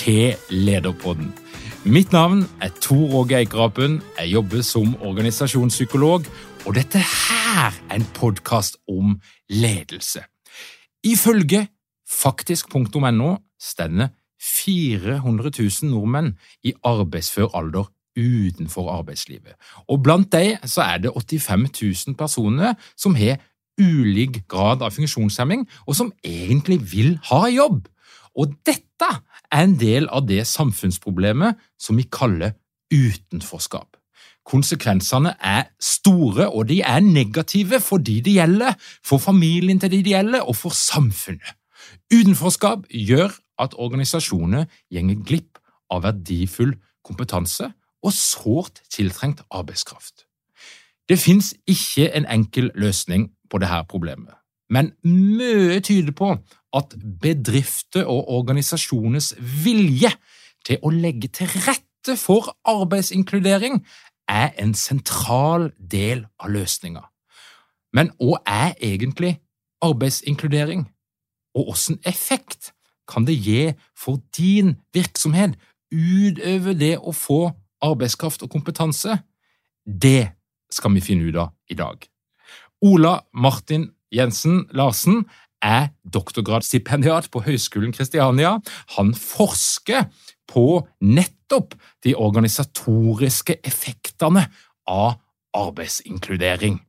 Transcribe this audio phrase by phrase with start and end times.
[0.00, 1.34] til Lederpodden.
[1.84, 4.02] Mitt navn er Tor Åge Eikerapen.
[4.18, 6.24] Jeg jobber som organisasjonspsykolog,
[6.66, 10.22] og dette her er en podkast om ledelse.
[11.04, 11.68] Ifølge
[12.08, 14.08] faktisk.no stender
[14.40, 16.32] 400 000 nordmenn
[16.64, 19.52] i arbeidsfør alder utenfor arbeidslivet.
[19.88, 23.36] Og blant dem er det 85 000 personer som har
[23.80, 27.88] ulik grad av funksjonshemming, og som egentlig vil ha jobb.
[28.36, 29.08] Og dette
[29.52, 32.54] er en del av det samfunnsproblemet som vi kaller
[32.92, 33.96] utenforskap.
[34.46, 40.02] Konsekvensene er store, og de er negative for de det gjelder, for familien til de
[40.02, 41.54] det gjelder, og for samfunnet.
[42.10, 46.74] Utenforskap gjør at organisasjoner gjenger glipp av verdifull
[47.04, 47.70] kompetanse
[48.02, 50.26] og sårt tiltrengt arbeidskraft.
[51.08, 54.34] Det fins ikke en enkel løsning på dette problemet,
[54.70, 56.34] men mye tyder på
[56.76, 60.12] at bedrifter og organisasjoners vilje
[60.66, 63.80] til å legge til rette for arbeidsinkludering
[64.30, 67.02] er en sentral del av løsninga.
[67.92, 69.40] Men hva er egentlig
[69.82, 70.86] arbeidsinkludering,
[71.58, 72.70] og hvilken effekt
[73.10, 75.56] kan det gi for din virksomhet
[75.90, 77.40] utover det å få
[77.82, 79.18] arbeidskraft og kompetanse?
[79.84, 80.30] Det
[80.70, 82.06] skal vi finne ut av i dag.
[82.86, 85.24] Ola Martin Jensen Larsen
[85.62, 88.56] er doktorgradsstipendiat på Høgskolen Kristiania.
[88.96, 90.08] Han forsker
[90.50, 94.46] på nettopp de organisatoriske effektene
[94.88, 95.18] av
[95.56, 96.80] arbeidsinkludering.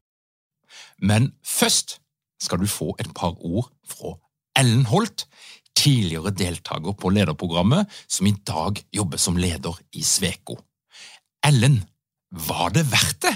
[1.01, 1.99] Men først
[2.41, 4.15] skal du få et par ord fra
[4.57, 5.27] Ellen Holt,
[5.77, 10.57] tidligere deltaker på lederprogrammet, som i dag jobber som leder i Sveko.
[11.45, 11.81] Ellen,
[12.31, 13.35] var det verdt det?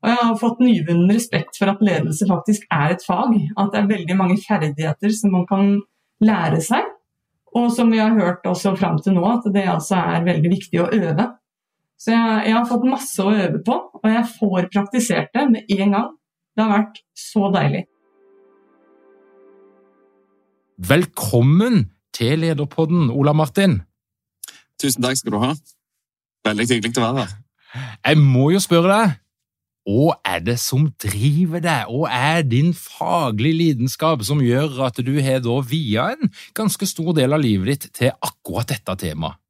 [0.00, 3.34] Og jeg har fått nyvunnen respekt for at ledelse faktisk er et fag.
[3.60, 5.74] At det er veldig mange ferdigheter som man kan
[6.24, 6.88] lære seg.
[7.56, 10.80] Og som vi har hørt også fram til nå, at det altså er veldig viktig
[10.80, 11.26] å øve.
[12.00, 15.72] Så jeg, jeg, har fått masse å øve på, og jeg får praktisert det med
[15.76, 16.10] en gang.
[16.56, 17.82] Det har vært så deilig.
[20.80, 23.82] Velkommen til Lederpodden, Ola Martin.
[24.80, 25.50] Tusen takk skal du ha.
[26.48, 27.34] Veldig hyggelig å være her.
[28.06, 29.18] Jeg må jo spørre deg,
[29.88, 35.14] hva er det som driver deg, og er din faglige lidenskap som gjør at du
[35.24, 39.40] har da via en ganske stor del av livet ditt til akkurat dette temaet?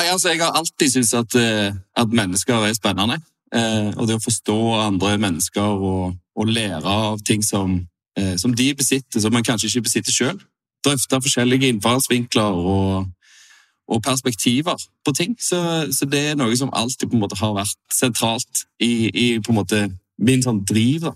[0.00, 3.18] Nei, altså, jeg har alltid syntes at, eh, at, mennesker er spennende.
[3.52, 7.74] Eh, og det å forstå andre mennesker og, og lære av ting som,
[8.16, 10.38] eh, som, de besitter, som man kanskje ikke besitter sjøl.
[10.86, 13.10] Drøfte forskjellige innfallsvinkler og
[13.90, 15.34] og perspektiver på ting.
[15.40, 15.58] Så,
[15.92, 19.52] så, det er noe som alltid på en måte har vært sentralt i, i på
[19.52, 19.82] en måte
[20.20, 21.08] min sånn driv.
[21.08, 21.14] da.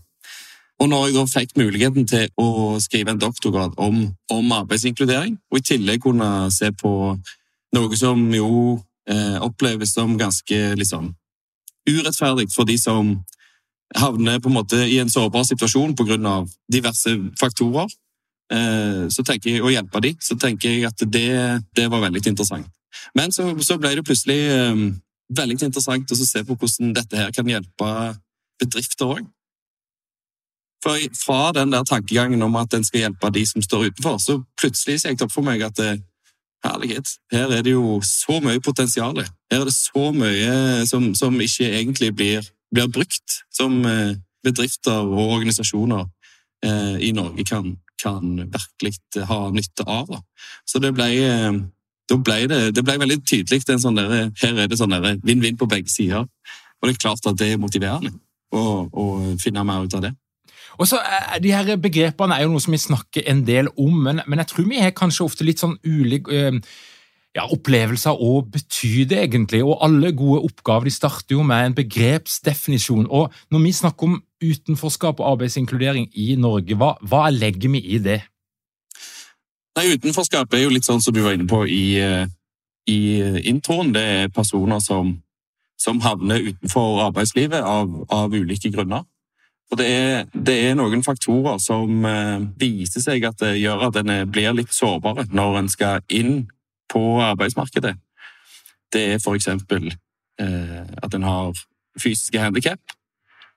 [0.82, 2.48] Og når jeg da fikk muligheten til å
[2.82, 4.00] skrive en doktorgrad om,
[4.32, 6.92] om arbeidsinkludering, og i tillegg kunne se på
[7.74, 8.50] noe som jo
[9.10, 11.12] eh, oppleves som ganske liksom
[11.88, 13.14] urettferdig for de som
[13.94, 16.44] havner på en måte i en sårbar situasjon pga.
[16.72, 17.86] diverse faktorer,
[18.52, 21.30] så tenker jeg å hjelpe dem, så tenker jeg at det,
[21.74, 22.68] det var veldig interessant.
[23.16, 24.38] Men så, så ble det plutselig
[24.70, 24.84] um,
[25.34, 27.90] veldig interessant å se på hvordan dette her kan hjelpe
[28.60, 29.24] bedrifter òg.
[30.84, 34.42] For fra den der tankegangen om at en skal hjelpe de som står utenfor, så
[34.60, 36.02] plutselig gikk det opp for meg at eh,
[36.64, 39.16] herlighet, her er det jo så mye potensial.
[39.52, 43.80] Her er det så mye som, som ikke egentlig blir, blir brukt, som
[44.44, 46.04] bedrifter og organisasjoner
[46.64, 50.10] eh, i Norge kan, kan virkelig ha nytte av.
[50.10, 50.20] Da.
[50.68, 51.60] Så det ble, eh,
[52.14, 53.62] ble det, det, ble veldig tydelig.
[53.80, 56.26] Sånn der, her er det sånn vinn-vinn på begge sider.
[56.26, 58.14] Og det er klart at det er motiverende
[58.54, 59.04] å, å
[59.42, 60.14] finne mer ut av det.
[60.74, 60.98] Og så
[61.42, 64.50] De her begrepene er jo noe som vi snakker en del om, men, men jeg
[64.50, 66.26] tror vi har kanskje ofte litt sånn ulik
[67.34, 69.62] ja, opplevelser og betyr egentlig?
[69.66, 73.08] Og alle gode oppgaver de starter jo med en begrepsdefinisjon.
[73.10, 74.20] Og når vi snakker om
[74.50, 78.20] utenforskap og arbeidsinkludering i Norge, hva, hva legger vi i det?
[79.74, 82.28] Nei, Utenforskap er jo litt sånn som du var inne på i, eh,
[82.86, 83.00] i
[83.50, 83.90] introen.
[83.94, 85.16] Det er personer som,
[85.80, 89.02] som havner utenfor arbeidslivet av, av ulike grunner.
[89.72, 93.98] Og det er, det er, noen faktorer som eh, viser seg at det gjør at
[93.98, 96.44] en blir litt sårbare når en skal inn
[96.92, 97.96] på arbeidsmarkedet,
[98.94, 99.88] det er eksempel
[100.38, 101.64] eh, at en har
[101.98, 102.78] fysiske handikap,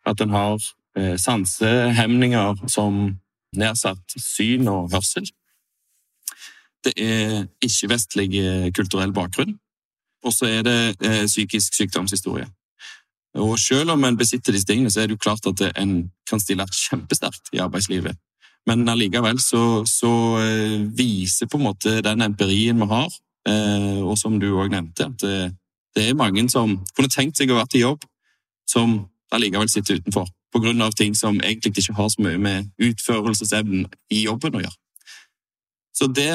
[0.08, 0.56] at en har
[0.98, 3.18] eh, sansehemninger som
[3.58, 5.28] nedsatt syn og hørsel.
[6.86, 8.30] Det er ikke-vestlig
[8.76, 9.58] kulturell bakgrunn,
[10.24, 12.48] og så er det eh, psykisk sykdomshistorie.
[13.38, 16.42] Og selv om en besitter disse tingene, så er det jo klart at en kan
[16.42, 18.18] stille kjempesterkt i arbeidslivet.
[18.68, 20.12] Men allikevel så, så,
[20.98, 23.14] viser på en måte den empirien vi har,
[23.48, 25.24] Eh, og som du òg nevnte, at
[25.96, 28.04] det, er mange som kunne tenkt seg å være i jobb,
[28.68, 29.00] som
[29.36, 30.28] allikevel sitter utenfor.
[30.54, 34.64] På grunn av ting som egentlig ikke har så mye med utførelsesevnen i jobben å
[34.64, 34.78] gjøre.
[35.98, 36.30] Så det,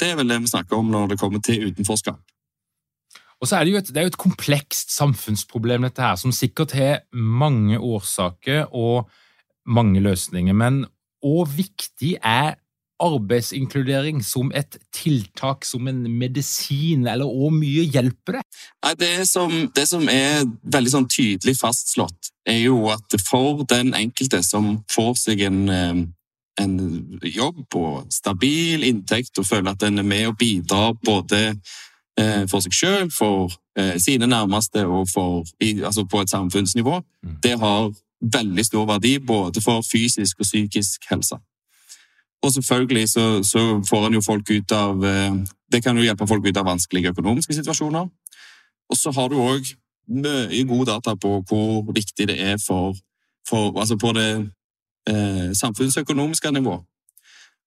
[0.00, 2.20] det er vel det vi snakker om når det kommer til utenforskap.
[3.40, 6.32] Og så er det, jo et, det er jo et komplekst samfunnsproblem, dette her, som
[6.34, 9.08] sikkert har mange årsaker og
[9.66, 10.54] mange løsninger.
[10.56, 10.84] Men
[11.24, 12.58] hvor viktig er
[13.00, 18.44] arbeidsinkludering som et tiltak, som en medisin, eller hvor mye hjelper det?
[18.84, 23.94] Nei, det, som, det som er veldig sånn tydelig fastslått, er jo at for den
[23.96, 26.02] enkelte som får seg en, eh,
[26.60, 26.76] en
[27.24, 31.42] jobb og stabil inntekt og føler at den er med og bidrar både
[32.20, 33.48] eh, for seg sjøl, for
[33.78, 37.36] eh, sine nærmeste og for, altså på et samfunnsnivå, mm.
[37.44, 37.90] det har
[38.20, 41.40] veldig stor verdi både for fysisk og psykisk helse.
[42.42, 45.34] Og selvfølgelig så, så får en jo folk ut av eh,
[45.72, 48.08] Det kan jo hjelpe folk ut av vanskelige økonomiske situasjoner.
[48.90, 49.68] Og så har du òg
[50.10, 52.96] mye gode data på hvor viktig det er for,
[53.48, 54.30] for Altså på det
[55.08, 56.80] eh, samfunnsøkonomiske nivå.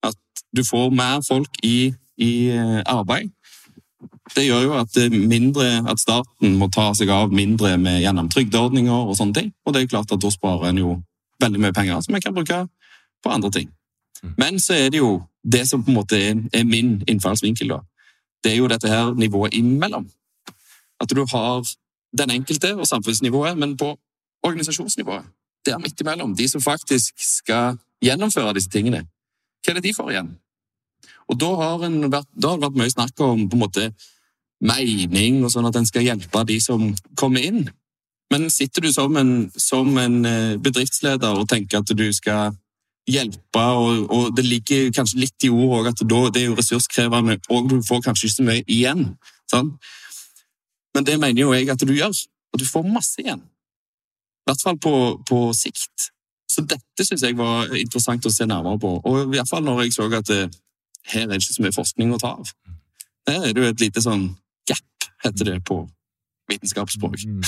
[0.02, 0.18] At
[0.56, 3.30] du får mer folk i, i eh, arbeid.
[4.36, 9.08] Det gjør jo at, mindre, at, staten må ta seg av mindre med, gjennom trygdeordninger
[9.08, 9.50] og sånne ting.
[9.64, 10.94] Og det er klart at da sparer en jo
[11.42, 12.66] veldig mye penger som en kan bruke
[13.24, 13.68] på andre ting.
[14.38, 17.80] Men så er det jo det som på en måte er, min innfallsvinkel, da.
[18.44, 20.10] Det er jo dette her nivået imellom.
[21.00, 21.64] At du har
[22.18, 23.96] den enkelte og samfunnsnivået, men på
[24.42, 25.24] organisasjonsnivået.
[25.66, 26.36] Der midt imellom.
[26.36, 29.06] De som faktisk skal gjennomføre disse tingene.
[29.64, 30.34] Hva er det de får igjen?
[31.28, 33.86] Og da har, vært, da har det vært mye snakk om på en måte
[34.64, 37.64] mening, og sånn at en skal hjelpe de som kommer inn.
[38.32, 42.54] Men sitter du som en, som en eh, bedriftsleder og tenker at du skal
[43.10, 47.38] hjelpe, og, og, det ligger kanskje litt i ordet at da, det er jo ressurskrevende,
[47.52, 49.04] og du får kanskje ikke så mye igjen.
[49.50, 49.90] Sant?
[50.94, 52.14] Men det mener jo jeg at du gjør,
[52.52, 53.42] og du får masse igjen.
[54.44, 54.94] I hvert fall på,
[55.28, 56.10] på sikt.
[56.50, 59.84] Så dette syns jeg var interessant å se nærmere på, og i hvert fall når
[59.84, 60.60] jeg så at det, eh,
[61.12, 62.52] her er det ikke så mye forskning å ta av.
[63.28, 64.28] Her er det jo et lite sånn
[64.68, 65.82] gap, heter det på
[66.48, 67.16] vitenskapsspråk.
[67.24, 67.42] Mm.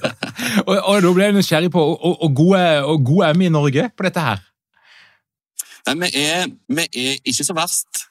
[0.68, 3.88] og, og da ble jeg nysgjerrig på og, og, gode, og gode er i Norge
[3.94, 4.42] på dette her?
[5.88, 8.02] Nei, vi er, vi er ikke så verst,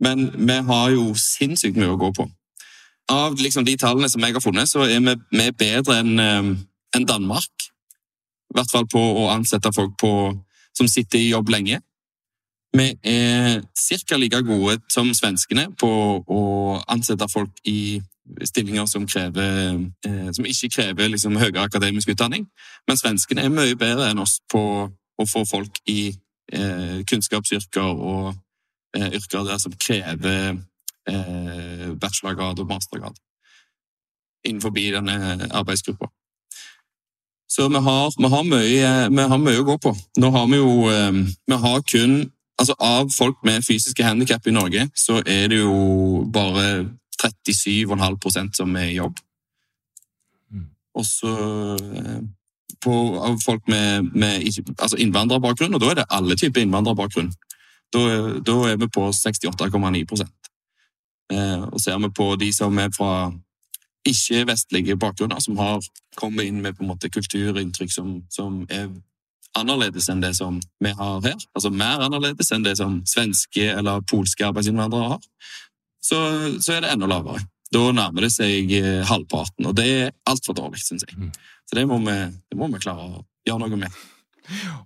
[0.00, 2.26] men vi har jo sinnssykt mye å gå på.
[3.10, 6.20] Av liksom de tallene som jeg har funnet, så er vi, vi er bedre enn
[6.20, 7.66] en Danmark.
[8.50, 10.12] I hvert fall på å ansette folk på,
[10.76, 11.80] som sitter i jobb lenge.
[12.76, 13.60] Vi er
[14.06, 14.16] ca.
[14.16, 15.90] like gode som svenskene på
[16.22, 16.42] å
[16.86, 18.00] ansette folk i
[18.46, 22.46] stillinger som, krever, eh, som ikke krever liksom, høyere akademisk utdanning.
[22.86, 26.18] Men svenskene er mye bedre enn oss på å få folk i eh,
[27.06, 28.34] kunnskapsyrker og
[28.96, 30.56] eh, yrker der som krever
[31.08, 33.18] eh, bachelorgrad og mastergrad
[34.44, 36.08] innenfor denne arbeidsgruppa.
[37.50, 39.90] Så vi har, vi, har mye, vi har, mye, å gå på.
[40.22, 42.30] Nå har vi jo eh, Vi har kun
[42.60, 48.74] Altså Av folk med fysiske handikap i Norge, så er det jo bare 37,5% som
[48.76, 49.16] er i jobb.
[50.52, 50.66] Mm.
[50.94, 51.32] Og så
[51.96, 52.18] eh,
[52.84, 54.46] på, av folk med, med
[54.78, 57.32] altså innvandrerbakgrunn, og da er det alle typer innvandrerbakgrunn.
[57.92, 58.00] Da,
[58.46, 60.26] da er vi på 68,9
[61.32, 63.32] eh, Og ser vi på de som er fra
[64.06, 65.82] ikke-vestlige bakgrunner, som har
[66.16, 68.88] kommet inn med på en måte kulturinntrykk som, som er
[69.58, 74.04] annerledes enn det som vi har her, altså mer annerledes enn det som svenske eller
[74.10, 75.24] polske arbeidsinnvandrere har,
[76.00, 76.18] så,
[76.62, 77.42] så, er det enda lavere.
[77.70, 81.14] Da nærmer det seg eh, halvparten, og det er altfor dårlig, syns jeg.
[81.18, 81.30] Mm.
[81.68, 82.16] Så det må, vi,
[82.50, 84.00] det må, vi, klare å gjøre noe med.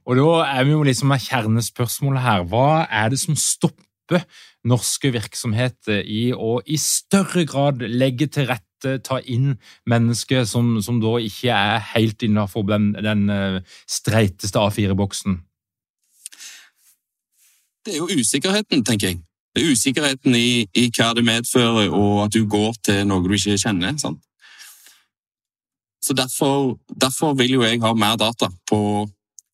[0.05, 2.45] Og da er vi jo liksom med kjernespørsmålet her.
[2.51, 4.27] Hva er det som stopper
[4.69, 9.55] norske virksomheter i å i større grad legge til rette, ta inn
[9.89, 15.41] mennesker som, som da ikke er helt innafor den, den eh, streiteste A4-boksen?
[17.85, 19.25] Det er jo usikkerheten, tenker jeg
[19.63, 23.95] usikkerheten i, i, hva det medfører, og at du går til noe du ikke kjenner.
[24.01, 24.21] Sant?
[26.05, 28.81] Så derfor, derfor, vil jo jeg ha mer data på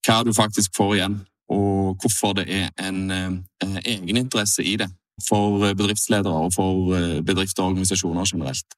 [0.06, 4.88] hva du faktisk får igjen, og hvorfor det er en eh, egeninteresse i det
[5.28, 8.76] for bedriftsledere og for eh, bedrifter og organisasjoner generelt.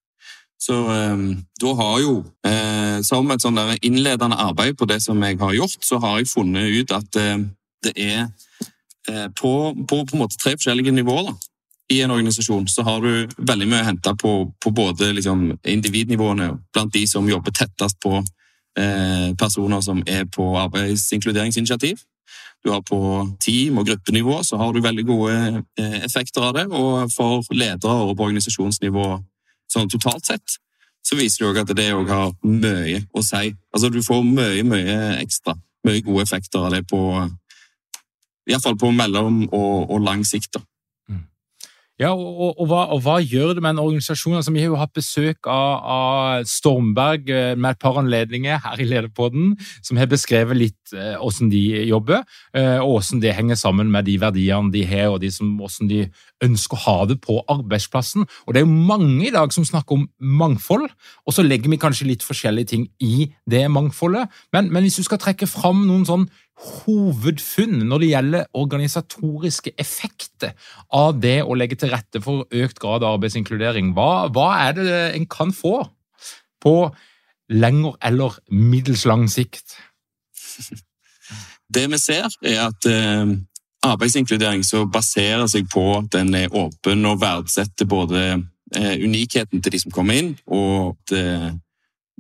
[0.61, 1.25] Så eh,
[1.63, 2.17] da har jo,
[2.49, 6.33] eh, som et sånn innledende arbeid på det som jeg har gjort, så har jeg
[6.35, 7.47] funnet ut at eh,
[7.83, 8.72] det er Eh,
[9.09, 9.53] på,
[9.89, 11.33] på, på en måte tre forskjellige nivåer.
[11.33, 11.35] Da.
[11.93, 14.33] I en organisasjon så har du veldig mye å hente på,
[14.63, 18.15] på både liksom, individnivåene, blant de som jobber tettest på
[18.79, 22.01] eh, personer som er på arbeidsinkluderingsinitiativ.
[22.63, 26.67] Du har På team- og gruppenivå så har du veldig gode eh, effekter av det.
[26.71, 29.07] Og for ledere og på organisasjonsnivå
[29.73, 30.59] sånn totalt sett
[31.03, 33.51] så viser det at det òg har mye å si.
[33.75, 35.57] Altså Du får mye, mye ekstra.
[35.83, 37.01] Mye gode effekter av det på,
[38.51, 40.55] Iallfall på mellom og, og lang sikt.
[40.57, 40.67] da.
[42.01, 44.35] Ja, og, og, og, hva, og, hva, gjør det med en organisasjon?
[44.39, 48.81] Altså, vi har jo hatt besøk av, av Stormberg eh, med et par anledninger her
[48.81, 49.53] i Lederpodden,
[49.85, 52.25] som har beskrevet litt eh, hvordan de jobber,
[52.57, 55.93] eh, og hvordan det henger sammen med de verdiene de har, og de som, hvordan
[55.93, 56.01] de
[56.43, 58.27] ønsker å ha det på arbeidsplassen.
[58.47, 60.89] Og Det er jo mange i dag som snakker om mangfold,
[61.27, 64.33] og så legger vi kanskje litt forskjellige ting i det mangfoldet.
[64.57, 66.27] Men, men hvis du skal trekke fram noen sånn
[66.63, 70.53] hovedfunn når det gjelder organisatoriske effekter
[70.95, 73.93] av det å legge til rette for økt grad av arbeidsinkludering.
[73.97, 75.81] Hva, hva er det en kan få
[76.63, 76.77] på
[77.53, 79.77] lengre eller middels lang sikt?
[81.73, 83.31] Det vi ser, er at eh,
[83.89, 84.61] arbeidsinkludering
[84.93, 88.25] baserer seg på at den er åpen og verdsetter både
[88.77, 91.47] eh, unikheten til de som kommer inn, og at eh,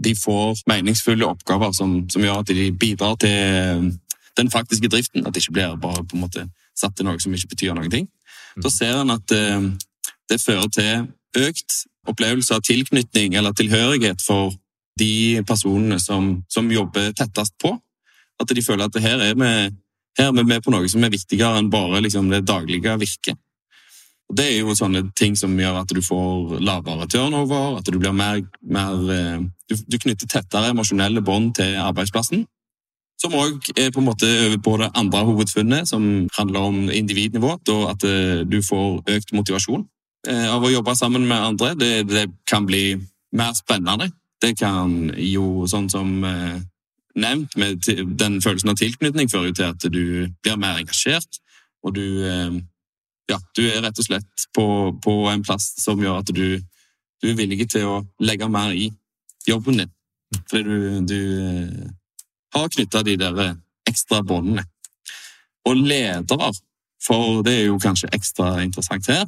[0.04, 3.92] de får meningsfulle oppgaver som, som, gjør at de bidrar til
[4.38, 5.26] den faktiske driften.
[5.26, 6.46] At det ikke blir bare på en måte
[6.78, 8.08] satt til noe som ikke betyr noen ting.
[8.56, 8.74] Da mm.
[8.74, 9.68] ser en at eh,
[10.30, 14.52] det fører til økt opplevelse av tilknytning eller tilhørighet for
[15.00, 17.72] de personene som, som jobber tettest på.
[18.40, 19.52] At de føler at her er vi,
[20.18, 23.38] her er vi med på noe som er viktigere enn bare liksom, det daglige virket.
[24.30, 27.98] Og Det er jo sånne ting som gjør at du får lavere turnover, at du
[28.00, 32.46] blir mer, mer eh, du, du knytter tettere emosjonelle bånd til arbeidsplassen.
[33.22, 37.54] Som òg er på en måte over på det andre hovedfunnet, som handler om individnivå.
[37.66, 39.84] Da at eh, du får økt motivasjon
[40.26, 41.76] eh, av å jobbe sammen med andre.
[41.78, 42.96] Det, det kan bli
[43.38, 44.10] mer spennende.
[44.42, 46.58] Det kan jo, sånn som eh,
[47.14, 47.86] nevnt, med
[48.18, 50.04] den følelsen av tilknytning fører jo til at du
[50.42, 51.42] blir mer engasjert.
[51.86, 52.06] Og du
[53.30, 54.64] Ja, du er rett og slett på,
[55.00, 56.58] på en plass som gjør at du,
[57.22, 58.90] du, er villig til å legge mer i
[59.46, 59.92] jobben din.
[60.50, 61.92] Fordi du, du
[62.54, 63.54] har knytta de der
[63.88, 64.64] ekstra båndene.
[65.68, 66.52] Og ledere,
[67.06, 69.24] for det er jo kanskje ekstra interessant her,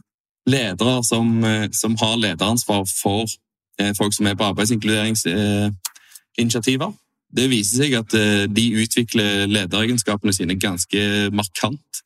[0.50, 3.24] ledere som, som har lederansvar for
[3.80, 6.92] eh, folk som er på arbeidsinkluderingsinitiativer.
[7.34, 8.12] Det viser seg at
[8.54, 12.04] de utvikler lederegenskapene sine ganske markant.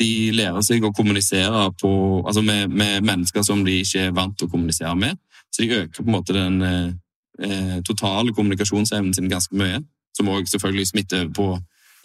[0.00, 1.90] De lærer seg å kommunisere på,
[2.26, 5.16] altså med, med, mennesker som de ikke er vant til å kommunisere med.
[5.50, 9.80] Så de øker på en måte den eh, totale kommunikasjonsevnen sin ganske mye.
[10.16, 11.48] Som òg selvfølgelig smitter over på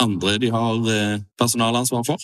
[0.01, 2.23] andre de har eh, personalansvar for.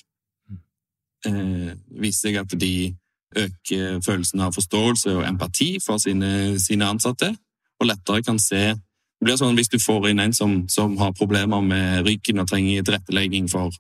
[1.26, 2.96] Eh, viser seg at de
[3.38, 7.34] øker følelsen av forståelse og empati for sine, sine ansatte,
[7.80, 8.76] og lettere kan se
[9.18, 12.50] det blir sånn Hvis du får inn en som, som har problemer med ryggen og
[12.52, 13.74] trenger tilrettelegging for,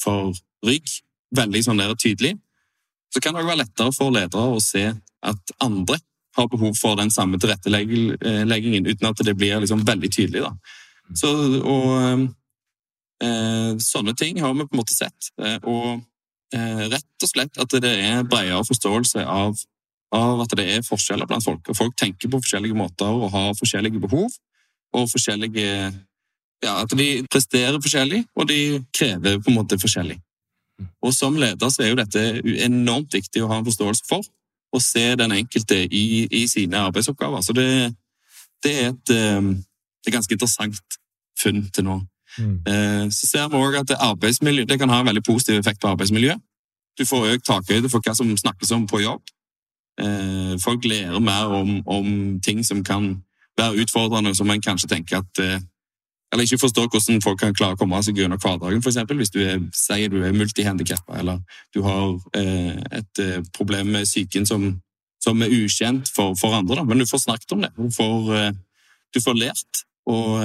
[0.00, 0.32] for
[0.64, 0.88] rygg,
[1.36, 2.38] veldig sånn der tydelig,
[3.12, 5.98] så kan det òg være lettere for ledere å se at andre
[6.38, 10.46] har behov for den samme tilretteleggingen, uten at det blir liksom veldig tydelig.
[10.46, 10.54] Da.
[11.16, 12.26] Så, og
[13.24, 15.32] eh, sånne ting har vi på en måte sett.
[15.40, 16.00] Eh, og
[16.50, 19.58] Eh, rett og slett at det er bredere forståelse av,
[20.10, 21.62] av, at det er forskjeller blant folk.
[21.70, 24.30] Og folk tenker på forskjellige måter og har forskjellige behov.
[24.94, 25.92] Og forskjellige
[26.60, 30.18] Ja, at de presterer forskjellig, og de krever på en måte forskjellig.
[31.00, 32.24] Og som leder så er jo dette
[32.66, 34.26] enormt viktig å ha en forståelse for.
[34.76, 37.40] Og se den enkelte i, i sine arbeidsoppgaver.
[37.40, 37.94] Så det,
[38.60, 39.14] det er et,
[40.00, 40.98] eh, et ganske interessant
[41.42, 42.00] funn til nå.
[42.38, 42.62] Mm.
[42.66, 45.90] Eh, så ser vi òg at arbeidsmiljø det kan ha en veldig positiv effekt på
[45.90, 46.38] arbeidsmiljøet.
[46.98, 49.22] Du får økt takhøyde for hva som snakkes om på jobb.
[50.00, 53.22] Eh, folk lærer mer om, om ting som kan
[53.58, 55.60] være utfordrende, som en kanskje tenker at eh,
[56.32, 59.00] Eller ikke forstår hvordan folk kan klare å komme seg gjennom hverdagen, f.eks.
[59.18, 61.40] Hvis du er, sier du er multihandikappa, eller
[61.74, 62.20] du har
[62.94, 64.68] et problem med psyken som,
[65.18, 66.76] som er ukjent for, for andre.
[66.76, 66.84] Da.
[66.86, 67.72] Men du får snakket om det.
[67.74, 68.54] Du får,
[69.10, 69.82] du får lært.
[70.06, 70.40] Og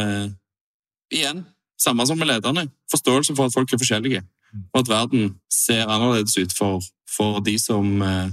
[1.13, 1.45] igjen
[1.79, 2.69] samme som med lederne.
[2.91, 4.21] Forståelse for at folk er forskjellige.
[4.74, 6.81] Og at verden ser annerledes ut for,
[7.17, 8.29] for de som eh,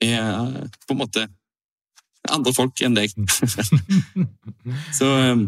[0.00, 1.28] er eh, på en måte
[2.30, 3.12] andre folk enn deg.
[4.98, 5.42] så eh,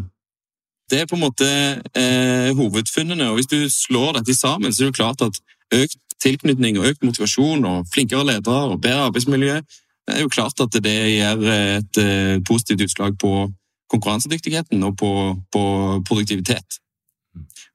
[0.90, 1.48] det er på en måte
[1.96, 3.30] eh, hovedfunnene.
[3.30, 5.40] Og hvis du slår dette sammen, så er det klart at
[5.72, 9.62] økt tilknytning og økt motivasjon og flinkere ledere og bedre arbeidsmiljø
[10.02, 11.98] det er jo klart at det gir et
[12.46, 13.46] positivt utslag på
[13.92, 15.12] konkurransedyktigheten og på,
[15.52, 15.62] på
[16.08, 16.78] produktivitet.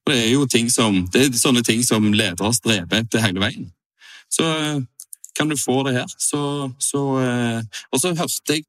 [0.07, 3.67] Og det er jo som, det er sånne ting som ledere streber etter hele veien.
[4.31, 4.79] Så eh,
[5.37, 8.65] kan du få det her, så, så eh, Og så hørte jeg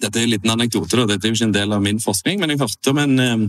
[0.00, 2.38] Dette er en liten anekdote, da, dette er jo ikke en del av min forskning,
[2.40, 3.42] men jeg hørte om en, eh,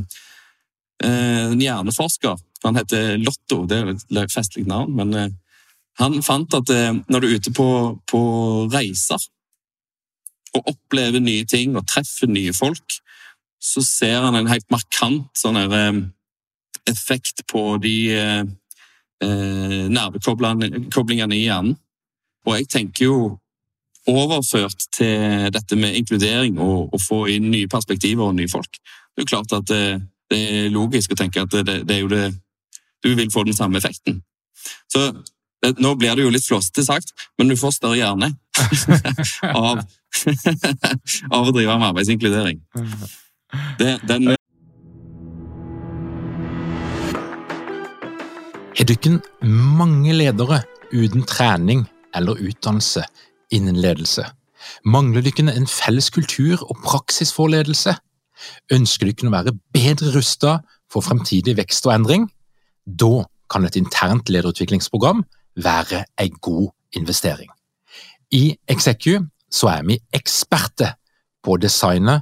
[1.08, 2.42] en hjerneforsker.
[2.66, 3.92] Han heter Lotto, det er
[4.26, 5.38] et festlig navn, men
[6.02, 6.74] han fant at
[7.08, 7.68] når du er ute på,
[8.04, 8.20] på
[8.74, 9.24] reiser
[10.58, 13.00] og opplever nye ting og treffer nye folk,
[13.62, 16.02] så ser han en helt markant sånn her,
[16.90, 18.44] effekt på de eh,
[19.22, 21.76] eh nervekoblingene i hjernen.
[22.48, 23.18] Og jeg tenker jo
[24.10, 28.80] overført til dette med inkludering og å få inn nye perspektiver og nye folk.
[28.82, 29.84] Det er jo klart at det,
[30.32, 32.32] det er logisk å tenke at det, det, er jo det
[33.04, 34.22] Du vil få den samme effekten.
[34.90, 35.12] Så
[35.62, 38.32] det, nå blir det jo litt flåsete sagt, men du får større hjerne
[39.54, 39.82] av,
[41.36, 42.62] av å drive med arbeidsinkludering.
[43.80, 44.36] Det, den,
[48.72, 50.62] Har dere mange ledere
[50.94, 51.84] uten trening
[52.16, 53.04] eller utdannelse
[53.52, 54.24] innen ledelse?
[54.86, 57.94] Mangler dere en felles kultur og praksis for ledelse?
[58.74, 62.30] Ønsker dere å være bedre rustet for fremtidig vekst og endring?
[62.86, 65.26] Da kan et internt lederutviklingsprogram
[65.62, 67.52] være en god investering.
[68.32, 69.20] I Execu
[69.52, 70.96] så er vi eksperter
[71.44, 72.22] på å designe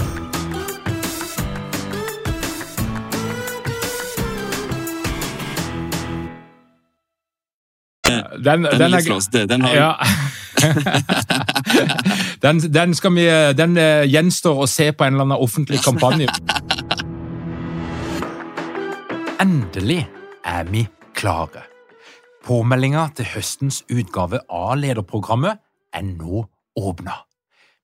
[8.37, 9.91] Den, den, den, er, den har ja.
[12.45, 13.25] den, den, skal vi,
[13.57, 16.27] den eh, gjenstår å se på en eller annen offentlig kampanje.
[19.41, 20.03] Endelig
[20.45, 20.85] er vi
[21.17, 21.63] klare.
[22.45, 25.61] Påmeldinga til høstens utgave av lederprogrammet
[25.93, 26.45] er nå
[26.77, 27.15] åpna.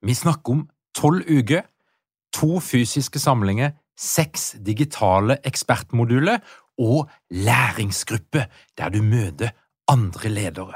[0.06, 0.64] Vi snakker om
[0.98, 1.66] tolv uker,
[2.34, 6.42] to fysiske samlinger, seks digitale ekspertmoduler
[6.78, 8.46] og læringsgruppe
[8.78, 9.54] der du møter
[9.88, 10.76] andre ledere.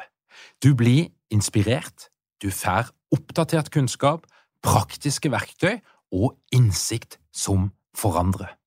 [0.64, 2.10] Du blir inspirert,
[2.42, 4.26] du får oppdatert kunnskap,
[4.64, 5.80] praktiske verktøy
[6.12, 8.58] og innsikt som forandrer.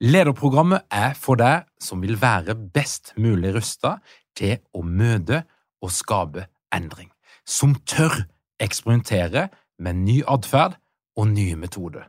[0.00, 3.98] Lederprogrammet er for deg som vil være best mulig rusta
[4.36, 5.44] til å møte
[5.84, 7.10] og skape endring,
[7.44, 8.24] som tør
[8.60, 9.48] eksperimentere
[9.80, 10.76] med ny atferd
[11.16, 12.08] og nye metoder.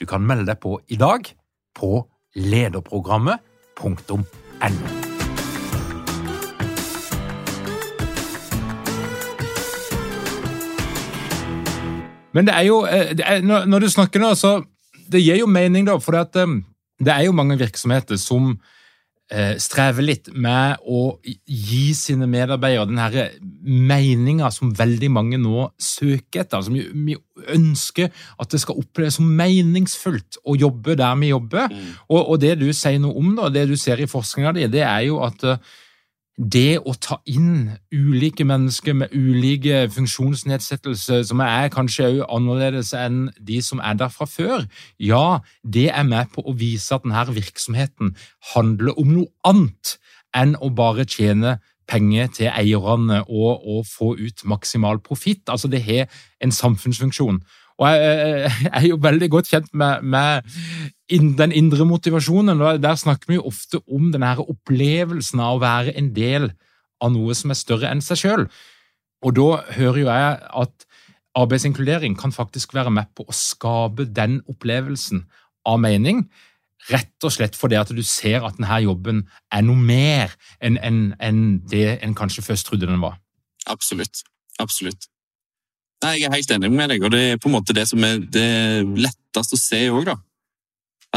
[0.00, 1.28] Du kan melde deg på i dag
[1.76, 5.09] på lederprogrammet.no.
[12.36, 14.60] Men det er jo eh, det er, Når du snakker nå, så
[15.10, 16.60] Det gir jo mening, da, for det, eh,
[17.00, 18.52] det er jo mange virksomheter som
[19.32, 23.16] eh, strever litt med å gi sine medarbeidere den her
[23.64, 26.62] meninga som veldig mange nå søker etter.
[26.62, 27.16] Som vi,
[27.50, 31.72] ønsker at det skal oppleves som meningsfullt å jobbe der vi jobber.
[31.72, 31.92] Mm.
[32.10, 34.84] Og, og, det du sier noe om, da, det du ser i forskninga di, det
[34.84, 35.46] er jo at
[36.40, 43.26] det å ta inn ulike mennesker med ulike funksjonsnedsettelser, som er kanskje også annerledes enn
[43.36, 44.64] de som er der fra før,
[44.96, 48.14] ja, det er med på å vise at denne virksomheten
[48.54, 49.98] handler om noe annet
[50.36, 51.58] enn å bare tjene
[51.90, 55.42] penger til eierne og, og få ut maksimal profitt.
[55.50, 56.06] Altså, det har
[56.40, 57.42] en samfunnsfunksjon.
[57.80, 60.42] Og jeg, er jo veldig godt kjent med, med
[61.38, 62.60] den indre motivasjonen.
[62.60, 66.50] og Der snakker vi jo ofte om denne opplevelsen av å være en del
[67.00, 68.46] av noe som er større enn seg sjøl.
[69.24, 70.86] Og da hører jo jeg at
[71.40, 75.24] arbeidsinkludering kan faktisk være med på å skape den opplevelsen
[75.68, 76.26] av mening.
[76.90, 81.00] Rett og slett fordi at du ser at denne jobben er noe mer enn en,
[81.20, 81.40] en
[81.70, 83.18] det en kanskje først trodde den var.
[83.68, 84.24] Absolutt.
[84.60, 85.08] Absolutt.
[86.00, 88.04] Nei, Jeg er helt enig med deg, og det er på en måte det som
[88.04, 88.50] er det
[88.96, 90.16] letteste å se òg, da.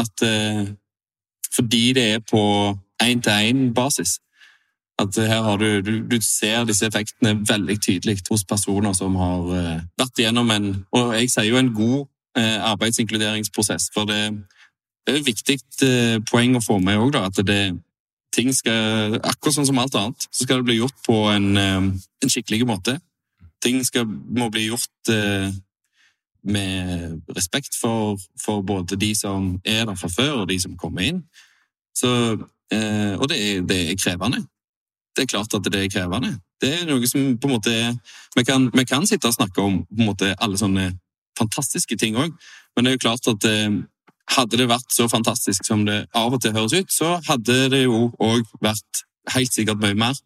[0.00, 0.66] At eh,
[1.54, 2.42] fordi det er på
[3.02, 4.18] én-til-én-basis
[5.02, 9.48] at her har du, du, du, ser disse effektene veldig tydelig hos personer som har
[9.56, 12.04] eh, vært gjennom en Og jeg sier jo en god
[12.38, 14.20] eh, arbeidsinkluderingsprosess, for det,
[15.06, 15.58] det er et viktig
[16.30, 17.24] poeng å få med òg, da.
[17.32, 17.74] At det,
[18.34, 22.30] ting skal Akkurat sånn som alt annet, så skal det bli gjort på en, en
[22.30, 22.98] skikkelig måte
[23.64, 25.52] ting skal, må bli gjort eh,
[26.44, 31.06] med respekt for, for, både de som er der fra før, og de som kommer
[31.06, 31.22] inn.
[31.96, 32.10] Så,
[32.72, 34.44] eh, og det er, det er, krevende.
[35.16, 36.34] Det er klart at det er krevende.
[36.60, 37.96] Det er noe som på en måte er
[38.34, 40.88] Vi kan, vi kan sitte og snakke om på en måte alle sånne
[41.38, 42.32] fantastiske ting òg,
[42.74, 43.76] men det er jo klart at eh,
[44.34, 47.84] hadde det vært så fantastisk som det av og til høres ut, så hadde det
[47.84, 50.18] jo òg vært helt sikkert mye mer.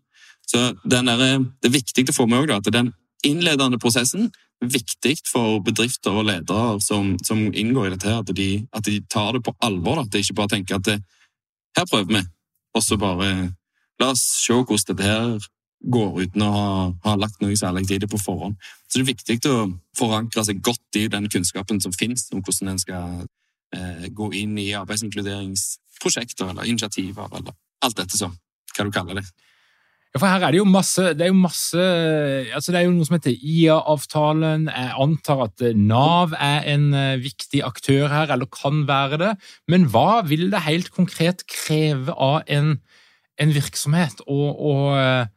[0.48, 2.92] Så der, Det er viktig å få med òg at den
[3.26, 8.86] innledende prosessen viktig for bedrifter og ledere som, som inngår i dette, at de, at
[8.86, 10.02] de tar det på alvor.
[10.02, 10.98] At de ikke bare tenker at det,
[11.78, 12.24] her prøver vi,
[12.74, 13.30] og så bare
[14.00, 16.70] la oss se hvordan dette her går uten å ha,
[17.04, 18.56] ha lagt noe særlig tid på forhånd.
[18.88, 22.72] Så det er viktig å forankre seg godt i den kunnskapen som finnes om hvordan
[22.72, 23.20] en skal
[23.76, 27.54] eh, gå inn i arbeidsinkluderingsprosjekter eller initiativer eller
[27.86, 28.34] alt dette som
[28.74, 29.26] hva du kaller det.
[30.14, 31.82] Ja, for her er det jo masse Det er jo masse
[32.56, 34.68] altså Det er jo noe som heter IA-avtalen.
[34.72, 39.32] Jeg antar at eh, Nav er en eh, viktig aktør her, eller kan være det.
[39.68, 42.78] Men hva vil det helt konkret kreve av en,
[43.36, 44.38] en virksomhet å,
[44.96, 45.28] eh,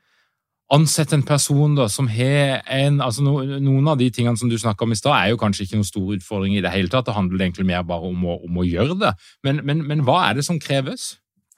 [0.72, 4.56] ansette en person da, som har en altså no, Noen av de tingene som du
[4.60, 7.10] snakka om i stad, er jo kanskje ikke noen stor utfordring i det hele tatt.
[7.10, 9.12] Det handler egentlig mer bare om å, om å gjøre det.
[9.44, 11.18] Men, men, men hva er det som kreves?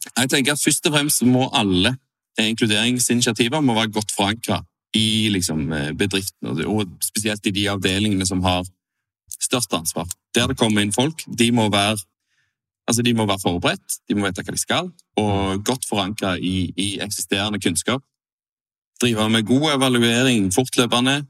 [0.09, 1.93] Jeg tenker at Først og fremst må alle
[2.41, 8.43] inkluderingsinitiativer må være godt forankra i liksom, eh, bedriftene, og spesielt i de avdelingene som
[8.43, 8.65] har
[9.41, 10.07] størst ansvar.
[10.35, 11.97] Der det kommer inn folk, de må være,
[12.87, 16.73] altså de må være forberedt, de må vite hva de skal, og godt forankra i,
[16.77, 18.01] i, eksisterende kunnskap.
[19.01, 21.25] Drive med god evaluering fortløpende,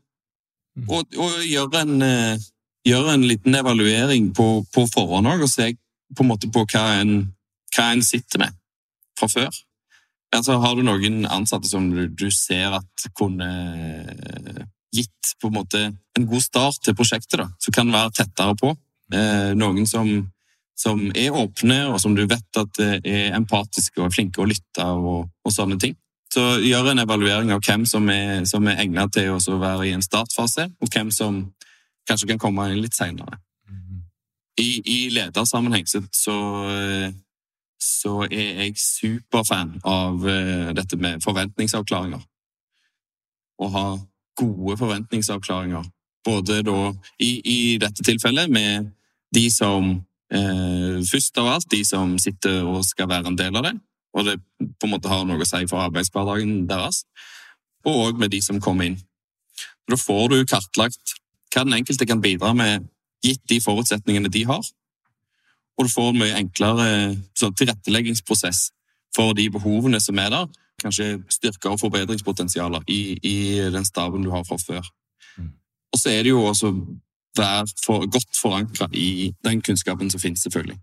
[0.76, 0.90] mm.
[0.90, 2.40] og, og gjøre, en, eh,
[2.86, 5.74] gjøre en liten evaluering på, på forhånd òg, og se
[6.16, 7.32] på, en måte på hva en,
[7.76, 8.60] hva en sitter med
[9.20, 9.64] fra før.
[10.34, 13.50] Altså, har du noen ansatte som du, ser at kunne
[14.18, 15.82] eh, gitt på en måte
[16.18, 18.74] en god start til prosjektet, da, som kan være tettere på?
[19.14, 20.10] Eh, noen som,
[20.80, 25.30] som, er åpne, og som du vet at er empatiske og flinke å lytte og,
[25.46, 25.98] og sånne ting.
[26.34, 29.94] Så gjør en evaluering av hvem som er, som er egnet til å være i
[29.94, 31.44] en startfase, og hvem som
[32.10, 33.38] kanskje kan komme inn litt senere.
[33.70, 34.02] Mhm.
[34.62, 36.02] I, i ledersammenheng så,
[37.84, 42.24] så eh, er jeg superfan av uh, dette med forventningsavklaringer.
[43.60, 43.86] Å ha
[44.40, 45.86] gode forventningsavklaringer.
[46.24, 46.78] Både da,
[47.20, 48.94] i, i dette tilfellet, med
[49.36, 49.90] de som
[50.34, 53.74] eh, Først av alt de som sitter og skal være en del av det,
[54.14, 54.38] og det
[54.80, 57.04] på en måte har noe å si for arbeidshverdagen deres.
[57.84, 59.00] Og òg med de som kommer inn.
[59.90, 61.18] Da får du kartlagt
[61.54, 62.88] hva den enkelte kan bidra med,
[63.26, 64.64] gitt de forutsetningene de har
[65.78, 66.88] og du får en mye enklere
[67.40, 68.68] sånn, tilretteleggingsprosess
[69.16, 70.52] for de behovene som er der.
[70.82, 73.38] Kanskje styrker og forbedringspotensialer i, i,
[73.74, 74.86] den staben du har fra før.
[75.38, 75.54] Mm.
[75.94, 76.74] Og så er det jo også
[77.38, 80.78] være for, godt forankra i den kunnskapen som finnes, selvfølgelig.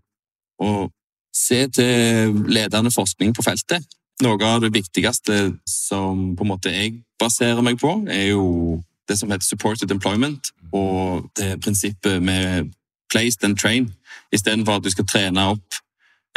[0.59, 0.91] Og
[1.35, 3.85] se til ledende forskning på feltet.
[4.21, 9.17] Noe av det viktigste som på en måte jeg baserer meg på, er jo det
[9.19, 12.69] som heter supported employment, og det prinsippet med
[13.11, 13.91] placed and train,
[14.31, 15.81] istedenfor at du skal trene opp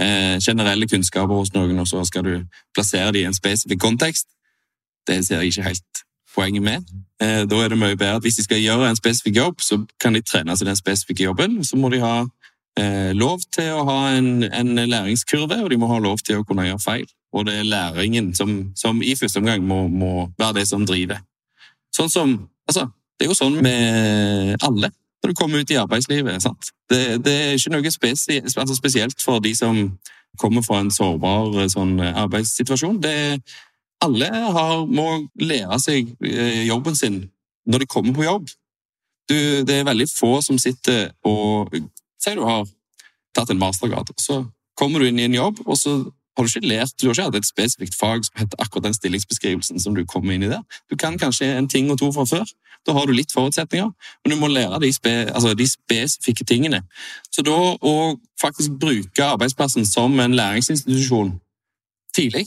[0.00, 2.34] eh, generelle kunnskaper hos noen, og så skal du
[2.74, 4.26] plassere dem i en spesifikk kontekst.
[5.06, 6.94] Det ser jeg ikke helt poenget med.
[7.22, 9.84] Eh, da er det mye bedre at hvis de skal gjøre en spesifikk jobb, så
[10.00, 11.60] kan de trene seg den spesifikke jobben.
[11.64, 12.24] Så må de ha
[12.80, 16.48] eh, lov til å ha en, en, læringskurve, og de må ha lov til å
[16.48, 17.06] kunne gjøre feil.
[17.34, 21.22] Og det er læringen som, som i første omgang må, må være det som driver.
[21.94, 22.86] Sånn som Altså,
[23.20, 24.88] det er jo sånn med alle
[25.24, 26.44] når du kommer ut i arbeidslivet.
[26.90, 29.78] Det, det er ikke noe spesi altså spesielt for de som
[30.36, 33.00] kommer fra en sårbar sånn, arbeidssituasjon.
[33.00, 33.14] Det,
[34.04, 37.22] alle har, må lære seg eh, jobben sin
[37.64, 38.50] når de kommer på jobb.
[39.30, 41.72] Du, det er veldig få som sitter og
[42.24, 42.62] Si du har
[43.36, 44.08] tatt en mastergrad.
[44.16, 44.46] Så
[44.80, 45.90] kommer du inn i en jobb, og så
[46.38, 48.96] har du ikke lært, du har ikke hatt et spesifikt fag som heter akkurat den
[48.96, 50.62] stillingsbeskrivelsen som du kommer inn i der.
[50.88, 52.48] Du kan kanskje en ting og to fra før.
[52.86, 53.90] Da har du litt forutsetninger,
[54.24, 56.82] men du må lære de, spe, altså de spesifikke tingene.
[57.32, 57.94] Så da å
[58.40, 61.34] faktisk bruke arbeidsplassen som en læringsinstitusjon
[62.14, 62.46] tidlig,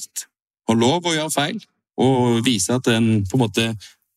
[0.68, 1.62] ha lov å gjøre feil,
[1.98, 3.72] og vise at en, på en måte,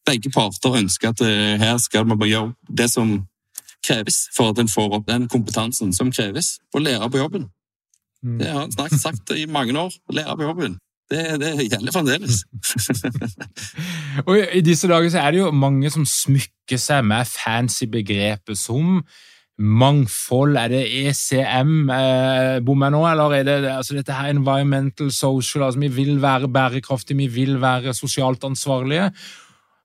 [0.09, 3.13] begge parter ønsker at eh, her skal man bare gjøre det som
[3.85, 7.49] kreves for at en får opp den kompetansen som kreves, og lære på jobben.
[8.23, 8.39] Mm.
[8.41, 9.93] Det har snakket sagt i mange år.
[10.13, 10.79] Lære på jobben.
[11.11, 12.45] Det, det gjelder fremdeles.
[14.29, 18.55] og I disse dager så er det jo mange som smykker seg med fancy begreper
[18.59, 19.01] som
[19.61, 20.57] mangfold.
[20.57, 25.67] Er det ECM eh, bommer nå, eller er det altså dette her environmental social?
[25.67, 29.11] altså Vi vil være bærekraftige, vi vil være sosialt ansvarlige.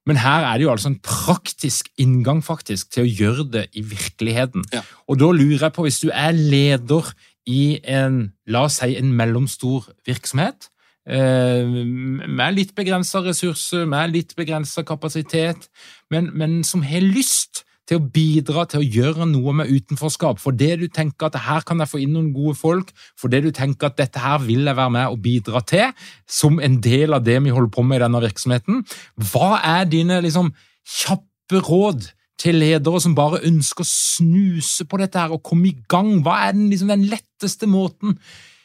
[0.05, 3.81] Men her er det jo altså en praktisk inngang faktisk til å gjøre det i
[3.81, 4.63] virkeligheten.
[4.73, 4.83] Ja.
[5.09, 7.09] Og da lurer jeg på, hvis du er leder
[7.49, 10.69] i en, la oss si, en mellomstor virksomhet,
[11.05, 15.69] med litt begrensa ressurser, med litt begrensa kapasitet,
[16.09, 20.39] men, men, som har lyst til å bidra til å gjøre noe med utenforskap.
[20.41, 22.89] For det du tenker at her kan jeg få inn noen gode folk,
[23.19, 25.93] for det du tenker at dette her vil jeg være med og bidra til,
[26.25, 28.81] som en del av det vi holder på med i denne virksomheten.
[29.29, 30.49] Hva er dine liksom,
[30.81, 32.09] kjappe råd
[32.41, 36.17] til ledere som bare ønsker å snuse på dette her og komme i gang?
[36.25, 38.17] Hva er den, liksom, den letteste måten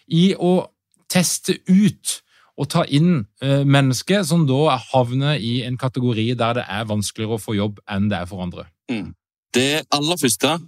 [0.09, 0.55] i å
[1.13, 2.21] teste ut
[2.61, 7.39] å ta inn eh, mennesker som da havner i en kategori der det er vanskeligere
[7.39, 8.67] å få jobb enn det er for andre?
[8.93, 9.15] Mm.
[9.57, 10.59] Det aller første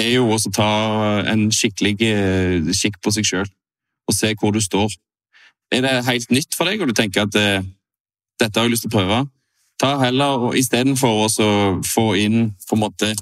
[0.00, 0.70] er jo også å ta
[1.32, 3.48] en skikkelig eh, skikk på seg sjøl
[4.04, 4.92] og se hvor du står.
[5.72, 7.64] Er det helt nytt for deg, og du tenker at eh,
[8.40, 9.22] dette har jeg lyst til å prøve,
[9.80, 11.28] ta heller istedenfor å
[11.88, 13.14] få inn på en måte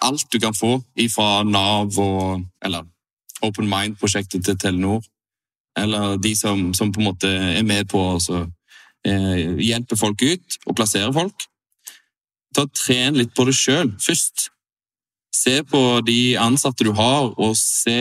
[0.00, 0.78] alt du kan få
[1.12, 2.86] fra Nav og eller
[3.44, 5.02] Open Mind-prosjektet til Telenor,
[5.76, 8.40] eller de som, som, på en måte er med på å
[9.06, 11.46] eh, hjelpe folk ut og plassere folk.
[12.56, 14.48] Ta Tren litt på det sjøl først.
[15.36, 17.96] Se på de ansatte du har, og se,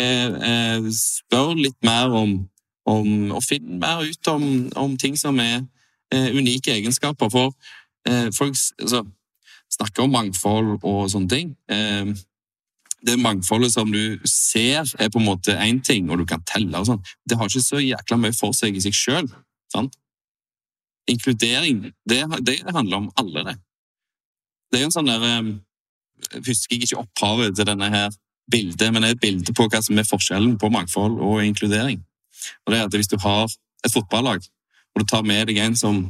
[0.50, 2.38] eh, spør litt mer om,
[2.86, 5.66] om Og finn mer ut om, om ting som er
[6.14, 7.30] eh, unike egenskaper.
[7.34, 7.52] For
[8.08, 9.04] eh, folk altså,
[9.74, 11.56] snakker om mangfold og sånne ting.
[13.06, 16.80] Det mangfoldet som du ser, er på en måte én ting, og du kan telle
[16.80, 19.30] og sånn, det har ikke så jækla mye for seg i seg sjøl.
[21.08, 23.56] Inkludering, det, det, handler om alle, det.
[24.72, 25.52] Det er jo en sånn der ehm,
[26.32, 28.10] Jeg husker ikke opphavet til denne her
[28.52, 32.02] bildet, men det er et bilde på hva som er forskjellen på mangfold og inkludering.
[32.66, 33.46] Og det er at Hvis du har
[33.86, 34.42] et fotballag,
[34.96, 36.02] og du tar med deg en som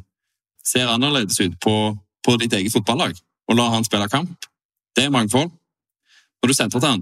[0.66, 3.18] ser annerledes ut på, på ditt eget fotballag,
[3.50, 4.46] og lar han spille kamp,
[4.96, 5.52] det er mangfold.
[6.46, 7.00] Når du sentrer til han,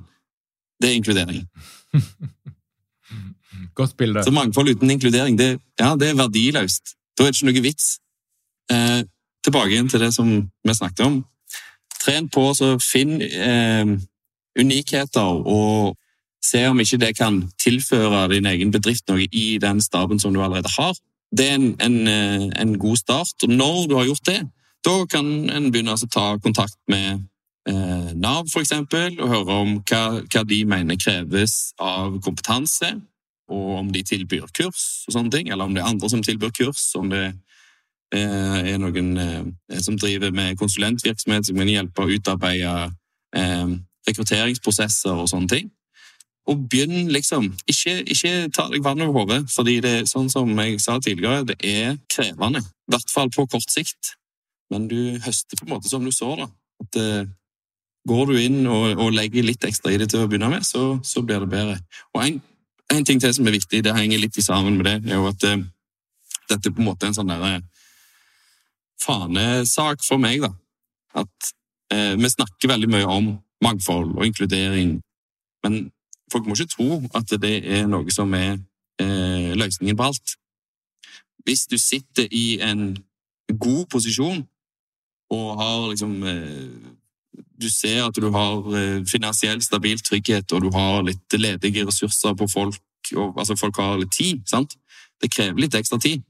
[0.80, 1.42] det er inkludering.
[3.76, 4.24] Godt bilde.
[4.24, 6.94] Så mangfold uten inkludering, det, ja, det er verdiløst.
[7.18, 7.88] Da er det ikke noe vits.
[8.72, 9.02] Eh,
[9.44, 10.30] tilbake igjen til det som
[10.64, 11.18] vi snakket om.
[12.06, 13.92] Tren på, å finne eh,
[14.64, 15.98] unikheter, og
[16.40, 20.40] se om ikke det kan tilføre din egen bedrift noe i den staben som du
[20.40, 20.96] allerede har.
[21.36, 23.36] Det er en, en, eh, en god start.
[23.44, 24.40] Og når du har gjort det,
[24.88, 27.28] da kan en begynne å ta kontakt med
[27.66, 32.90] Nav, f.eks., og høre om hva, hva, de mener kreves av kompetanse,
[33.54, 36.52] og om de tilbyr kurs og sånne ting, eller om det er andre som tilbyr
[36.56, 37.24] kurs, om det
[38.16, 42.74] eh, er noen eh, som driver med konsulentvirksomhet som kan hjelpe å utarbeide
[43.38, 43.74] eh,
[44.10, 45.72] rekrutteringsprosesser og sånne ting.
[46.52, 47.54] Og begynn, liksom.
[47.72, 51.46] Ikke, ikke ta deg vann over hodet, fordi det er sånn som jeg sa tidligere,
[51.54, 52.60] det er krevende.
[52.60, 54.18] I hvert fall på kort sikt.
[54.72, 56.50] Men du høster på en måte som du så, da.
[56.84, 57.24] At eh,
[58.08, 60.98] går du inn og, og, legger litt ekstra i det til å begynne med, så,
[61.06, 61.78] så blir det bedre.
[62.14, 62.42] Og en,
[62.92, 65.30] en, ting til som er viktig, det henger litt i sammen med det, er jo
[65.32, 65.64] at uh,
[66.52, 67.62] dette er på en måte en sånn derre
[69.04, 70.52] fanesak for meg, da.
[71.24, 71.54] At
[71.94, 74.98] uh, vi snakker veldig mye om mangfold og inkludering,
[75.64, 75.84] men
[76.32, 80.36] folk må ikke tro at det er noe som er uh, løsningen på alt.
[81.48, 82.92] Hvis du sitter i en
[83.60, 84.44] god posisjon
[85.34, 86.14] og har liksom
[87.64, 92.36] du ser at du har eh, finansiell stabil trygghet, og du har litt ledige ressurser
[92.38, 92.80] på folk,
[93.16, 94.44] og, altså folk har litt tid.
[94.50, 94.78] sant?
[95.22, 96.24] Det krever litt ekstra tid.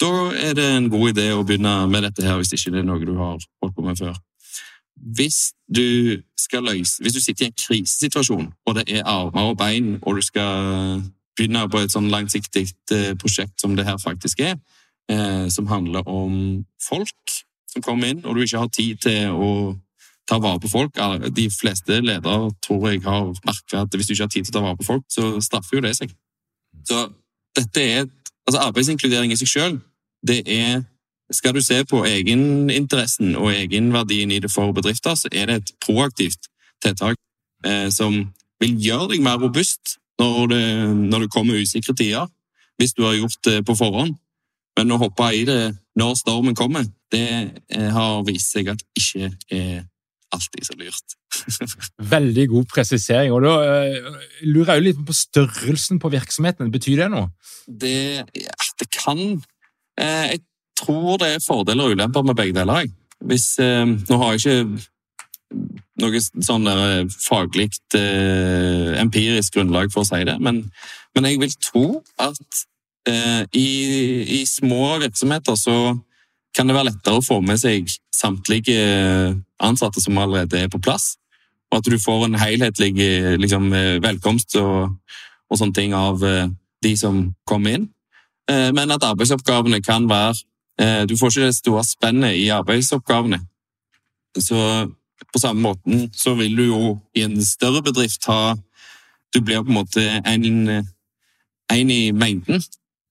[0.00, 2.88] Da er det en god idé å begynne med dette her, hvis ikke det er
[2.88, 4.16] noe du har holdt på med før.
[5.16, 9.56] Hvis du, skal løse, hvis du sitter i en krisesituasjon, og det er armer og
[9.58, 11.00] bein, og du skal
[11.36, 14.54] begynne på et sånn langsiktig eh, prosjekt som det her faktisk er,
[15.12, 17.34] eh, som handler om folk
[17.72, 19.50] som kommer inn, og du ikke har tid til å
[20.28, 20.98] ta vare på folk.
[21.36, 24.58] De fleste ledere tror jeg har merka at hvis du ikke har tid til å
[24.58, 26.14] ta vare på folk, så straffer jo det seg.
[26.86, 27.08] Så
[27.56, 28.06] dette er
[28.46, 29.80] Altså, arbeidsinkludering i seg sjøl,
[30.26, 30.84] det er
[31.34, 35.72] Skal du se på egeninteressen og egenverdien i det for bedrifter, så er det et
[35.82, 36.46] proaktivt
[36.84, 37.16] tiltak
[37.66, 38.14] eh, som
[38.62, 40.60] vil gjøre deg mer robust når det,
[41.10, 42.28] når det kommer usikre tider,
[42.78, 44.14] hvis du har gjort det på forhånd.
[44.78, 47.26] Men å hoppe i det når stormen kommer, det
[47.74, 49.82] eh, har vist seg at ikke er
[50.34, 51.16] alltid så lurt.
[52.14, 53.32] Veldig god presisering.
[53.32, 56.72] og Da uh, lurer jeg jo litt på størrelsen på virksomheten.
[56.74, 57.30] Betyr det noe?
[57.66, 60.42] Det, ja, det kan uh, Jeg
[60.78, 62.90] tror det er fordeler og ulemper med begge deler.
[63.26, 64.84] Hvis, uh, nå har jeg ikke
[66.02, 66.66] noe sånn
[67.22, 67.70] faglig
[69.00, 70.58] empirisk grunnlag for å si det, men,
[71.14, 71.84] men jeg vil tro
[72.20, 72.58] at
[73.54, 73.68] i,
[74.36, 75.76] i små virksomheter så
[76.56, 78.76] kan det være lettere å få med seg samtlige
[79.62, 81.14] ansatte som allerede er på plass.
[81.70, 82.94] Og at du får en helhetlig
[83.42, 83.68] liksom,
[84.04, 84.96] velkomst og,
[85.50, 86.46] og, sånne ting av eh,
[86.84, 87.88] de som kommer inn.
[88.50, 90.36] Eh, men at arbeidsoppgavene kan være
[90.80, 93.40] eh, Du får ikke det store spennet i arbeidsoppgavene.
[94.38, 94.56] Så
[95.32, 96.80] på samme måten så vil du jo
[97.16, 98.54] i en større bedrift ha
[99.34, 100.68] Du blir på en måte en,
[101.72, 102.62] en i mengden.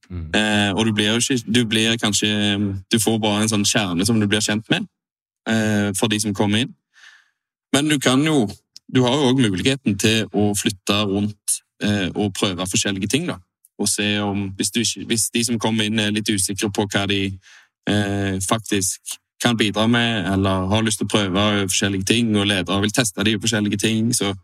[0.09, 0.29] Mm.
[0.35, 2.27] Eh, og du blir, ikke, du blir kanskje
[2.91, 4.85] Du får bare en sånn kjerne som du blir kjent med
[5.49, 6.75] eh, for de som kommer inn.
[7.73, 8.45] Men du kan jo
[8.93, 13.39] Du har jo òg muligheten til å flytte rundt eh, og prøve forskjellige ting, da.
[13.81, 17.07] Og se om hvis, du, hvis, de som kommer inn, er litt usikre på hva
[17.09, 17.23] de
[17.89, 22.77] eh, faktisk kan bidra med, eller har lyst til å prøve forskjellige ting, og ledere
[22.85, 24.35] vil teste de forskjellige ting, så,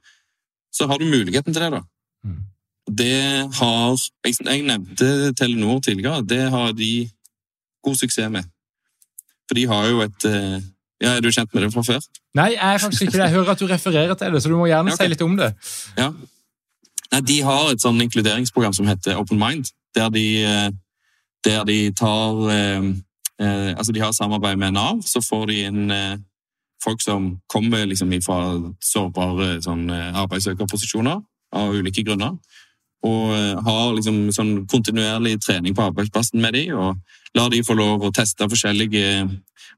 [0.73, 1.83] så har du muligheten til det, da.
[2.25, 2.41] Mm
[2.87, 6.25] det har jeg, nevnte Telenor tidligere.
[6.25, 7.09] Det har de
[7.83, 8.43] god suksess med.
[9.47, 10.61] For de har jo et eh,
[11.01, 11.99] ja, Er du kjent med det fra før?
[12.35, 13.23] Nei, jeg er faktisk ikke det.
[13.23, 15.05] Jeg hører at du refererer til det, så du må gjerne okay.
[15.05, 15.51] si litt om det.
[15.97, 16.11] Ja.
[17.11, 20.69] Nei, De har et sånn inkluderingsprogram som heter Open Mind, der de, eh,
[21.45, 22.91] der de tar eh,
[23.41, 26.17] eh, Altså, de har samarbeid med Nav, så får de inn eh,
[26.83, 31.19] folk som kommer liksom fra sårbare sånn, arbeidssøkerposisjoner
[31.53, 32.39] av ulike grunner
[33.01, 37.75] og eh, har liksom sånn kontinuerlig trening på arbeidsplassen med dem, og lar de få
[37.77, 39.29] lov å teste forskjellige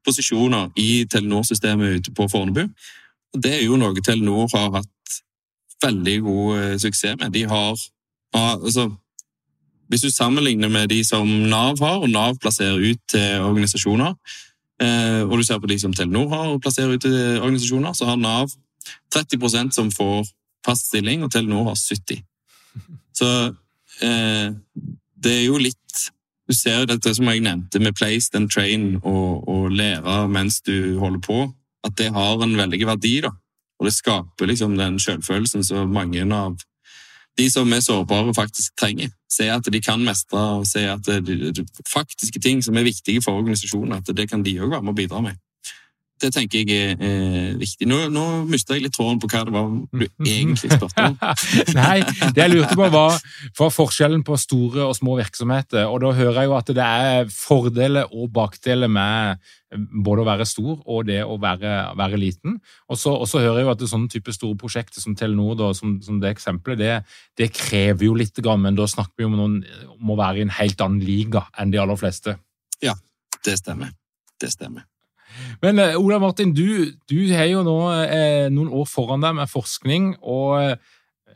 [0.03, 2.65] posisjoner i Telenor-systemet ute på Fornebu.
[3.33, 5.19] Det er jo noe Telenor har hatt
[5.83, 7.31] veldig god eh, suksess med.
[7.36, 7.77] De har
[8.33, 8.91] altså,
[9.88, 14.15] Hvis du sammenligner med de som Nav har, og Nav plasserer ut til organisasjoner,
[14.81, 18.05] eh, og du ser på de som Telenor har og plasserer ut til organisasjoner, så
[18.05, 18.51] har Nav
[19.15, 20.25] 30% som får
[20.65, 22.23] fast stilling, og Telenor har 70
[23.19, 23.29] så
[24.01, 24.53] eh,
[25.23, 25.79] det er jo litt
[26.43, 30.57] Du ser jo dette som jeg nevnte med place and train og, og lære mens
[30.62, 31.38] du holder på,
[31.88, 33.13] at det har en veldig verdi.
[33.23, 33.31] da.
[33.79, 36.57] Og det skaper liksom den selvfølelsen som mange av
[37.38, 39.09] de som er sårbare, faktisk trenger.
[39.31, 43.21] Se at de kan mestre, og se at det, det, faktiske ting som er viktige
[43.21, 45.39] for organisasjonen, at det kan de òg være med å bidra med.
[46.24, 47.88] Det tenker jeg er, er viktig.
[47.90, 51.17] Nå, nå mista jeg litt tråden på hva det var du egentlig spurte om.
[51.82, 51.98] Nei,
[52.36, 53.17] det jeg lurte på var,
[53.60, 55.90] var forskjellen på store og små virksomheter.
[55.90, 59.44] Og da hører jeg jo at det er fordeler og bakdeler med
[59.74, 62.58] både å være stor og det å være, være liten.
[62.88, 65.98] Og så, hører jeg jo at det sånne type store prosjekter som Telenor, da, som,
[66.06, 69.60] som, det eksempelet, det, det, krever jo litt, men da snakker vi om, noen,
[69.98, 72.38] om å være i en helt annen liga enn de aller fleste.
[72.84, 72.96] Ja,
[73.44, 73.94] det stemmer.
[74.40, 74.88] Det stemmer.
[75.63, 79.52] Men eh, Ola Martin, du, du har jo nå eh, noen år foran deg med
[79.52, 80.75] forskning, og eh,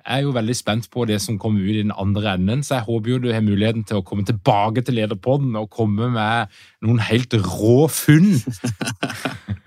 [0.07, 2.87] er jo veldig spent på det som kommer ut i den andre enden, så jeg
[2.87, 6.53] håper jo du har muligheten til å komme tilbake til Lederpodden og komme med
[6.85, 8.37] noen helt rå funn.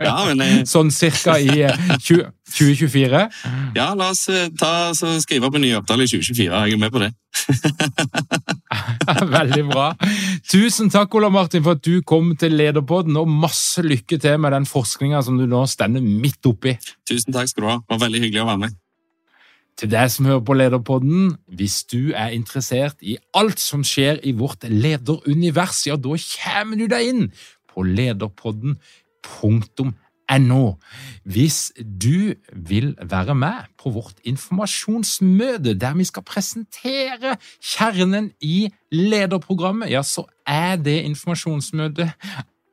[0.00, 3.22] Ja, men eh, Sånn cirka i eh, 20, 2024.
[3.76, 6.46] ja, la oss eh, ta, så skrive opp en ny avtale i 2024.
[6.52, 7.10] Jeg er med på det.
[9.36, 9.88] Veldig bra.
[10.50, 14.56] Tusen takk, Ola Martin, for at du kom til Lederpodden, og masse lykke til med
[14.56, 16.76] den forskninga som du nå stender midt oppi.
[17.08, 17.76] Tusen takk skal du ha.
[17.82, 18.80] Det var veldig hyggelig å være med.
[19.74, 24.30] Til deg som hører på Lederpodden, hvis du er interessert i alt som skjer i
[24.38, 27.24] vårt lederunivers, ja, da kommer du deg inn
[27.74, 27.82] på
[29.24, 30.72] lederpodden.no.
[31.24, 39.90] Hvis du vil være med på vårt informasjonsmøte der vi skal presentere kjernen i lederprogrammet,
[39.90, 42.10] ja, så er det informasjonsmøtet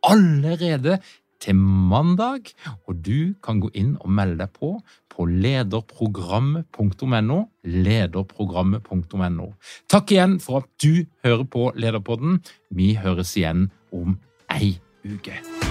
[0.03, 0.99] allerede
[1.41, 2.41] til mandag,
[2.87, 4.81] og du kan gå inn og melde deg på
[5.11, 7.39] på lederprogrammet.no.
[7.63, 9.47] Lederprogrammet.no.
[9.91, 12.39] Takk igjen for at du hører på Lederpodden.
[12.69, 14.19] Vi høres igjen om
[14.53, 15.70] ei uke.